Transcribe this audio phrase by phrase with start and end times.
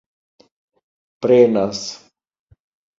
[1.21, 1.83] prenas